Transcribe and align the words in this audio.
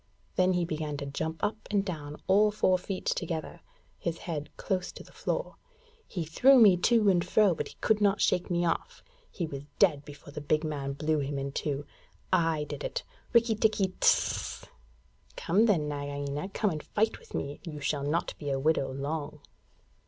Then 0.35 0.53
he 0.53 0.65
began 0.65 0.97
to 0.97 1.05
jump 1.05 1.43
up 1.43 1.57
and 1.69 1.85
down, 1.85 2.19
all 2.25 2.49
four 2.49 2.79
feet 2.79 3.05
together, 3.05 3.61
his 3.99 4.17
head 4.17 4.49
close 4.57 4.91
to 4.93 5.03
the 5.03 5.11
floor. 5.11 5.57
'He 6.07 6.25
threw 6.25 6.57
me 6.59 6.75
to 6.77 7.07
and 7.09 7.23
fro, 7.23 7.53
but 7.53 7.67
he 7.67 7.75
could 7.81 8.01
not 8.01 8.19
shake 8.19 8.49
me 8.49 8.65
off. 8.65 9.03
He 9.29 9.45
was 9.45 9.67
dead 9.77 10.03
before 10.03 10.33
the 10.33 10.41
big 10.41 10.63
man 10.63 10.93
blew 10.93 11.19
him 11.19 11.37
in 11.37 11.51
two. 11.51 11.85
I 12.33 12.63
did 12.63 12.83
it. 12.83 13.03
Rikki 13.31 13.53
tikki 13.53 13.89
tck 13.99 13.99
tck! 13.99 14.67
Come 15.35 15.67
then, 15.67 15.87
Nagaina. 15.87 16.49
Come 16.49 16.71
and 16.71 16.81
fight 16.81 17.19
with 17.19 17.35
me. 17.35 17.59
You 17.63 17.79
shall 17.79 18.03
not 18.03 18.33
be 18.39 18.49
a 18.49 18.57
widow 18.57 18.91
long.' 18.91 19.41